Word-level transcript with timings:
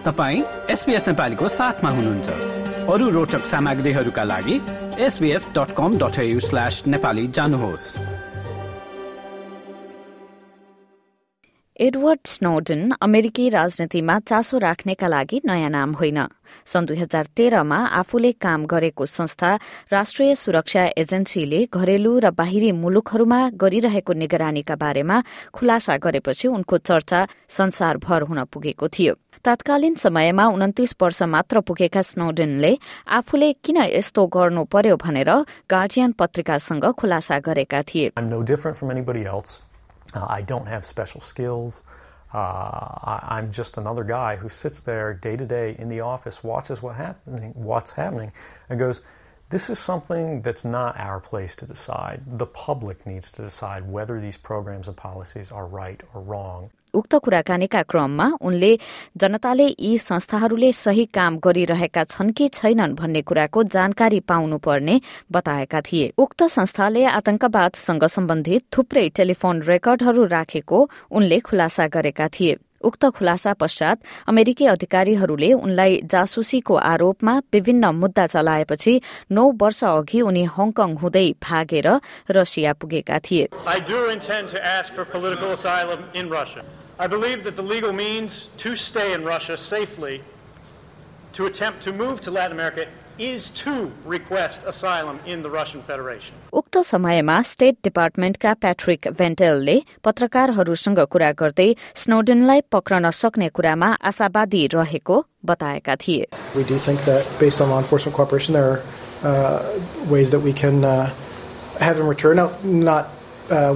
तपाईँ 0.00 0.42
एसपिएस 0.70 1.08
नेपालीको 1.08 1.48
हुनुहुन्छ। 1.88 2.28
अरू 2.88 3.08
रोचक 3.10 3.44
सामग्रीहरूका 3.44 4.24
लागि 4.24 4.56
एसबिएस 4.96 5.48
डट 5.52 5.76
जानुहोस्। 7.28 7.84
एडवर्ड 11.80 12.20
स्नोडन 12.26 12.90
अमेरिकी 13.00 13.48
राजनीतिमा 13.48 14.18
चासो 14.20 14.58
राख्नेका 14.58 15.08
लागि 15.08 15.40
नयाँ 15.44 15.70
नाम 15.70 15.92
होइन। 15.92 16.18
सन् 16.64 16.86
दुई 16.86 16.96
हजार 16.96 17.24
तेह्रमा 17.36 17.78
आफूले 18.00 18.32
काम 18.32 18.66
गरेको 18.66 19.06
संस्था 19.06 19.54
राष्ट्रिय 19.92 20.34
सुरक्षा 20.34 20.84
एजेन्सीले 20.96 21.60
घरेलु 21.72 22.18
र 22.18 22.30
बाहिरी 22.30 22.72
मुलुकहरूमा 22.72 23.40
गरिरहेको 23.50 24.12
निगरानीका 24.12 24.76
बारेमा 24.76 25.22
खुलासा 25.52 25.96
गरेपछि 25.96 26.48
उनको 26.48 26.78
चर्चा 26.78 27.26
संसारभर 27.48 28.22
हुन 28.22 28.44
पुगेको 28.44 28.88
थियो। 28.88 29.14
तत्कालीन 29.45 29.95
समयमा 30.05 30.45
उन्तिस 30.55 30.95
वर्ष 31.01 31.21
मात्र 31.35 31.59
पुगेका 31.67 32.01
स्नोडेनले 32.09 32.73
आफूले 33.17 33.51
किन 33.65 33.77
यस्तो 33.97 34.25
गर्नु 34.35 34.63
पर्यो 34.73 34.95
भनेर 35.05 35.31
गार्जियन 35.69 36.11
पत्रिकासँग 36.19 36.85
खुलासा 36.99 37.39
गरेका 37.47 37.81
थिए 37.89 38.09
Uh, 40.13 40.25
I 40.29 40.41
don't 40.41 40.67
have 40.67 40.85
special 40.85 41.21
skills. 41.21 41.83
Uh, 42.33 42.37
I, 42.37 43.39
am 43.39 43.51
just 43.51 43.77
another 43.77 44.03
guy 44.03 44.35
who 44.35 44.49
sits 44.49 44.83
there 44.83 45.13
day 45.13 45.35
to 45.35 45.45
day 45.45 45.75
in 45.79 45.89
the 45.89 46.01
office, 46.01 46.43
watches 46.43 46.81
what 46.81 46.95
happening, 46.95 47.53
what's 47.55 47.91
happening, 47.91 48.31
and 48.69 48.77
goes, 48.77 49.03
"This 49.49 49.69
is 49.69 49.79
something 49.79 50.41
that's 50.41 50.65
not 50.65 50.99
our 50.99 51.19
place 51.19 51.55
to 51.57 51.65
decide. 51.65 52.21
The 52.37 52.45
public 52.45 53.05
needs 53.05 53.31
to 53.33 53.41
decide 53.41 53.89
whether 53.89 54.19
these 54.19 54.37
programs 54.37 54.87
and 54.87 54.97
policies 54.97 55.51
are 55.51 55.65
right 55.65 56.03
or 56.13 56.21
wrong." 56.21 56.71
उक्त 56.94 57.14
कुराकानीका 57.14 57.82
क्रममा 57.82 58.26
उनले 58.40 58.78
जनताले 59.16 59.66
यी 59.80 59.98
संस्थाहरूले 59.98 60.72
सही 60.72 61.04
काम 61.14 61.38
गरिरहेका 61.38 62.04
छन् 62.04 62.32
कि 62.32 62.48
छैनन् 62.48 62.94
भन्ने 62.94 63.22
कुराको 63.22 63.62
जानकारी 63.64 64.20
पाउनुपर्ने 64.20 65.00
बताएका 65.32 65.80
थिए। 65.80 66.12
उक्त 66.18 66.42
संस्थाले 66.42 67.04
आतंकवादसँग 67.04 68.04
सम्बन्धित 68.06 68.64
थुप्रै 68.72 69.08
टेलिफोन 69.08 69.62
रेकर्डहरू 69.62 70.24
राखेको 70.24 70.88
उनले 71.10 71.38
खुलासा 71.40 71.86
गरेका 71.86 72.28
थिए। 72.28 72.56
उक्त 72.80 73.04
खुलासा 73.16 73.52
पश्चात 73.60 73.96
अमेरिकी 74.32 74.66
अधिकारीहरूले 74.74 75.52
उनलाई 75.52 76.00
जासुसीको 76.12 76.74
आरोपमा 76.92 77.34
विभिन्न 77.52 77.84
मुद्दा 78.02 78.26
चलाएपछि 78.34 78.94
नौ 79.36 79.44
वर्ष 79.62 79.82
अघि 79.84 80.20
उनी 80.30 80.44
हङकङ 80.56 80.90
हुँदै 81.02 81.26
भागेर 81.42 81.88
रसिया 82.36 82.72
पुगेका 82.80 83.18
थिए 83.26 83.48
I 87.02 87.06
believe 87.06 87.44
that 87.44 87.56
the 87.56 87.62
legal 87.62 87.94
means 87.94 88.48
to 88.58 88.76
stay 88.76 89.14
in 89.14 89.24
Russia 89.24 89.56
safely, 89.56 90.20
to 91.32 91.46
attempt 91.46 91.82
to 91.84 91.92
move 91.94 92.20
to 92.20 92.30
Latin 92.30 92.52
America, 92.52 92.84
उक्त 96.52 96.78
समयमा 96.84 97.36
स्टेट 97.42 97.76
डिपार्टमेन्टका 97.84 98.52
प्याट्रिक 98.54 99.08
भेन्टेलले 99.18 99.76
पत्रकारहरूसँग 100.04 101.00
कुरा 101.12 101.30
गर्दै 101.32 101.68
स्नोडेनलाई 101.94 102.60
पक्रन 102.72 103.10
सक्ने 103.10 103.48
कुरामा 103.48 103.88
आशावादी 104.02 104.66
रहेको 104.74 105.16
बताएका 105.44 105.94
थिए। 105.96 106.24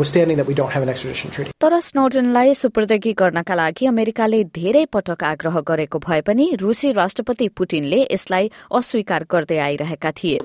withstanding 0.00 0.36
that 0.38 0.46
we 0.46 0.54
don't 0.54 0.72
have 0.72 0.82
an 0.82 0.88
extradition 0.88 1.30
treaty. 1.30 1.50
तर 1.60 1.78
स्नोडनलाई 1.88 2.54
सुपुर्दगी 2.54 3.12
गर्नका 3.22 3.54
लागि 3.54 3.86
अमेरिकाले 3.86 4.42
धेरै 4.58 4.84
पटक 4.92 5.24
आग्रह 5.32 5.60
गरेको 5.70 5.98
भए 6.08 6.20
पनि 6.28 6.46
रुसी 6.60 6.92
राष्ट्रपति 7.00 7.48
पुटिनले 7.60 8.00
यसलाई 8.10 8.50
अस्वीकार 8.80 9.26
गर्दै 9.30 9.58
आइरहेका 9.68 10.12
थिए 10.22 10.38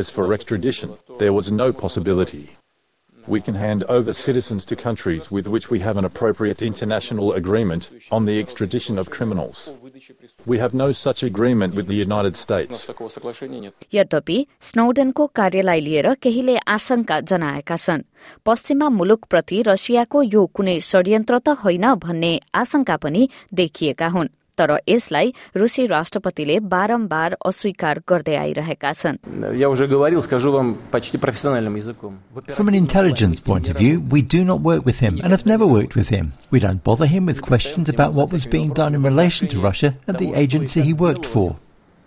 As 0.00 0.10
for 0.10 0.34
extradition, 0.34 0.90
there 1.18 1.32
was 1.32 1.50
no 1.50 1.72
possibility. 1.72 2.48
we 3.26 3.40
can 3.40 3.54
hand 3.54 3.84
over 3.84 4.12
citizens 4.12 4.64
to 4.64 4.76
countries 4.76 5.30
with 5.30 5.46
which 5.46 5.70
we 5.70 5.78
have 5.80 5.96
an 5.96 6.04
appropriate 6.04 6.62
international 6.62 7.32
agreement 7.34 7.90
on 8.10 8.24
the 8.24 8.38
extradition 8.40 8.98
of 8.98 9.10
criminals. 9.10 9.70
यद्यपि 13.93 14.47
स्नोडनको 14.61 15.27
कार्यलाई 15.27 15.81
लिएर 15.81 16.13
केहीले 16.13 16.57
आशंका 16.57 17.19
जनाएका 17.19 17.75
छन्। 17.75 18.03
पश्चिमा 18.45 18.89
मुलुकप्रति 18.89 19.61
रसियाको 19.61 20.23
यो 20.23 20.45
कुनै 20.45 20.79
षड्यन्त्र 20.79 21.39
त 21.39 21.49
होइन 21.63 21.93
भन्ने 21.95 22.39
आशंका 22.55 22.97
पनि 22.97 23.29
देखिएका 23.53 24.07
हुन्। 24.07 24.27
तर 24.60 24.70
यसलाई 24.88 25.32
रुसी 25.56 25.86
राष्ट्रपतिले 25.86 26.58
बारम्बार 26.72 27.36
अस्वीकार 27.50 28.00
गर्दै 28.08 28.36
आइरहेका 28.36 28.92
छन् 29.00 29.16
From 32.58 32.68
an 32.68 32.74
intelligence 32.74 33.40
point 33.40 33.68
of 33.70 33.76
view, 33.76 34.00
we 34.14 34.22
do 34.34 34.44
not 34.44 34.60
work 34.60 34.84
with 34.84 35.00
him 35.00 35.18
and 35.22 35.32
have 35.36 35.46
never 35.46 35.66
worked 35.66 35.96
with 36.00 36.10
him. 36.16 36.32
We 36.50 36.60
don't 36.60 36.84
bother 36.84 37.06
him 37.06 37.26
with 37.26 37.42
questions 37.48 37.88
about 37.94 38.14
what 38.20 38.32
was 38.36 38.46
being 38.46 38.70
done 38.82 38.94
in 38.94 39.02
relation 39.02 39.48
to 39.54 39.60
Russia 39.60 39.94
and 40.06 40.18
the 40.18 40.30
agency 40.44 40.82
he 40.82 40.94
worked 41.06 41.26
for. 41.34 41.48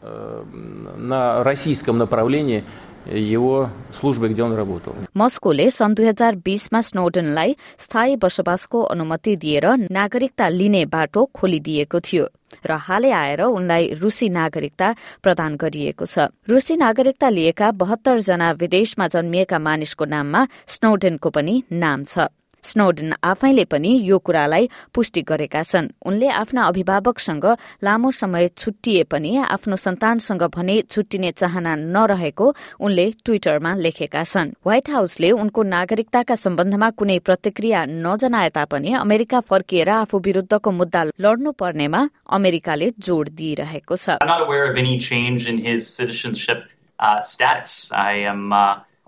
на 0.04 1.44
российском 1.44 1.98
направлении 1.98 2.64
его 3.08 3.70
службы, 3.94 4.30
где 4.30 4.44
он 4.44 4.54
работал. 4.56 4.96
मस्कोले 5.14 5.70
सन् 5.70 5.94
दुई 5.96 6.06
हजार 6.08 6.36
बीसमा 6.36 6.82
स्नोडनलाई 6.82 7.56
स्थायी 7.80 8.16
बसोबासको 8.16 8.82
अनुमति 8.94 9.36
दिएर 9.36 9.66
नागरिकता 9.92 10.48
लिने 10.50 10.86
बाटो 10.86 11.26
खोलिदिएको 11.36 12.00
थियो 12.00 12.26
र 12.66 12.72
हालै 12.88 13.12
आएर 13.12 13.42
उनलाई 13.44 13.94
रुसी 14.02 14.30
नागरिकता 14.30 14.88
प्रदान 15.24 15.56
गरिएको 15.58 16.06
छ 16.06 16.32
रुसी 16.50 16.76
नागरिकता 16.78 17.30
लिएका 17.30 17.72
बहत्तर 17.82 18.20
जना 18.22 18.52
विदेशमा 18.62 19.08
जन्मिएका 19.08 19.60
मानिसको 19.60 20.06
नाममा 20.06 20.48
स्नोडेनको 20.68 21.30
पनि 21.30 21.56
नाम 21.74 22.04
छ 22.04 22.32
स्नोडन 22.63 23.13
आफैले 23.25 23.65
पनि 23.65 23.93
यो 24.05 24.19
कुरालाई 24.19 24.69
पुष्टि 24.95 25.23
गरेका 25.23 25.63
छन्। 25.63 25.89
उनले 26.07 26.29
आफ्ना 26.29 26.63
अभिभावकसँग 26.63 27.47
लामो 27.85 28.11
समय 28.11 28.49
छुट्टिए 28.57 29.03
पनि 29.05 29.37
आफ्नो 29.39 29.77
सन्तानसँग 29.77 30.43
भने 30.57 30.83
छुट्टिने 30.91 31.31
चाहना 31.33 31.75
नरहेको 31.77 32.47
उनले 32.81 33.07
ट्विटरमा 33.25 33.75
लेखेका 33.75 34.23
छन्। 34.25 34.53
व्हाइट 34.67 34.91
हाउसले 34.91 35.31
उनको 35.31 35.63
नागरिकताका 35.63 36.35
सम्बन्धमा 36.35 36.89
कुनै 36.91 37.19
प्रतिक्रिया 37.19 37.85
नजनाए 37.87 38.49
तापनि 38.51 38.93
अमेरिका 38.95 39.41
फर्किएर 39.41 39.89
आफू 39.89 40.19
विरूद्धको 40.19 40.71
मुद्दा 40.71 41.03
लड्नु 41.21 41.53
पर्नेमा 41.53 42.01
अमेरिकाले 42.29 42.93
जोड़ 42.99 43.29
दिइरहेको 43.29 43.97
छ। 43.97 44.19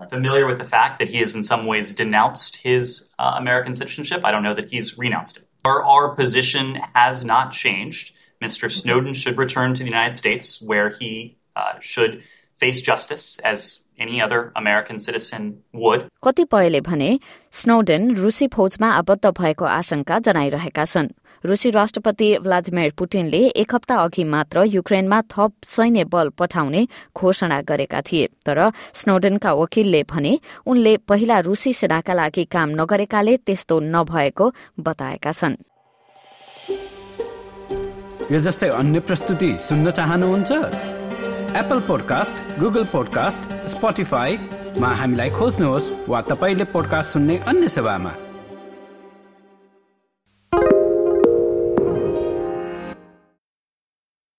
I 0.00 0.02
am 0.02 0.06
uh, 0.06 0.10
familiar 0.10 0.46
with 0.46 0.58
the 0.58 0.64
fact 0.64 0.98
that 0.98 1.08
he 1.08 1.18
has 1.18 1.34
in 1.34 1.42
some 1.42 1.66
ways 1.66 1.92
denounced 1.92 2.56
his 2.56 3.10
uh, 3.18 3.34
American 3.36 3.74
citizenship. 3.74 4.20
I 4.24 4.30
don't 4.30 4.42
know 4.42 4.54
that 4.54 4.70
he's 4.70 4.98
renounced 4.98 5.36
it. 5.36 5.48
Our, 5.64 5.84
our 5.84 6.08
position 6.08 6.74
has 6.94 7.24
not 7.24 7.52
changed. 7.52 8.12
Mr. 8.44 8.70
Snowden 8.70 9.14
should 9.14 9.38
return 9.38 9.74
to 9.74 9.84
the 9.84 9.88
United 9.88 10.14
States 10.14 10.62
where 10.62 10.88
he 10.88 11.38
uh, 11.56 11.74
should 11.80 12.22
face 12.56 12.80
justice 12.80 13.38
as 13.40 13.80
any 13.98 14.20
other 14.20 14.52
American 14.54 14.98
citizen 14.98 15.62
would. 15.72 16.08
कतिपयले 16.22 16.80
भने 16.80 17.20
Snowden 17.52 18.14
रुसी 18.16 18.48
फौजमा 18.48 18.90
आबद्ध 18.90 19.26
भएको 19.26 19.64
आशंका 19.64 20.18
जनाइरहेका 20.18 20.84
छन् 20.84 21.08
रुसी 21.45 21.69
राष्ट्रपति 21.69 22.37
भ्लादिमिर 22.37 22.91
पुटिनले 22.97 23.37
एक 23.57 23.73
हप्ता 23.75 23.95
अघि 23.95 24.23
मात्र 24.23 24.63
युक्रेनमा 24.63 25.21
थप 25.21 25.53
सैन्य 25.65 26.03
बल 26.03 26.29
पठाउने 26.29 26.87
घोषणा 27.17 27.61
गरेका 27.61 28.01
थिए। 28.01 28.27
तर 28.45 28.71
स्नोडेनका 28.93 29.53
वकिलले 29.53 30.03
भने 30.03 30.39
उनले 30.65 30.95
पहिला 30.97 31.39
रुसी 31.39 31.73
सेनाका 31.73 32.13
लागि 32.13 32.45
काम 32.45 32.69
नगरेकाले 32.69 33.37
त्यस्तो 33.37 33.79
नभएको 33.79 34.51
बताएका 34.79 35.31
छन्। 35.31 35.55
यो 38.31 38.39
जस्तै 38.39 38.69
अन्य 38.69 38.99
प्रस्तुति 38.99 39.57
सुन्न 39.59 39.91
चाहनुहुन्छ? 39.91 40.51
एप्पल 41.51 41.79
पोडकास्ट 41.79 42.59
गुगल 42.59 42.85
पोडकास्ट 42.85 43.67
स्पोटिफाईमा 43.67 44.89
हामीलाई 44.95 45.29
खोज्नुहोस् 45.29 45.89
वा 46.09 46.21
तपाईँले 46.21 46.63
पोडकास्ट 46.63 47.09
सुन्ने 47.11 47.37
अन्य 47.47 47.67
सेवामा। 47.67 48.13